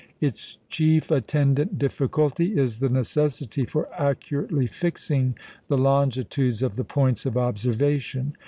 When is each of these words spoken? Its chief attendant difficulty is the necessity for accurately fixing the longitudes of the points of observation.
Its 0.19 0.57
chief 0.67 1.11
attendant 1.11 1.77
difficulty 1.77 2.57
is 2.57 2.79
the 2.79 2.89
necessity 2.89 3.65
for 3.65 3.87
accurately 3.93 4.65
fixing 4.65 5.35
the 5.67 5.77
longitudes 5.77 6.63
of 6.63 6.75
the 6.75 6.83
points 6.83 7.23
of 7.23 7.37
observation. 7.37 8.33